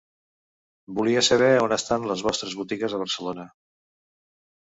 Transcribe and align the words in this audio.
Volia 0.99 1.21
saber 1.27 1.49
a 1.57 1.59
on 1.65 1.75
estan 1.77 2.09
les 2.11 2.25
vostres 2.29 2.55
botigues 2.61 2.95
a 2.95 3.01
Barcelona. 3.05 3.45